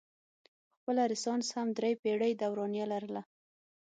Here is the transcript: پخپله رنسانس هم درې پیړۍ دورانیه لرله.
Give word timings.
پخپله 0.73 1.03
رنسانس 1.11 1.47
هم 1.57 1.67
درې 1.77 1.91
پیړۍ 2.01 2.33
دورانیه 2.41 2.85
لرله. 2.91 3.21